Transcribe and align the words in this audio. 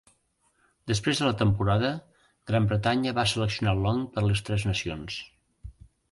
Després 0.91 1.19
de 1.19 1.25
la 1.27 1.33
temporada, 1.41 1.91
Gran 2.51 2.65
Bretanya 2.71 3.13
va 3.17 3.25
seleccionar 3.33 3.75
Long 3.81 4.01
per 4.15 4.23
a 4.23 4.31
les 4.31 4.41
Tres 4.47 4.65
Nacions. 4.71 5.19